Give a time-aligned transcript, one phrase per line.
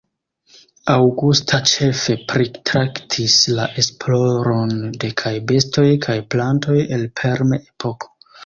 [0.93, 8.15] Augusta ĉefe pritraktis la esploron de kaj bestoj kaj plantoj el perm-epoko.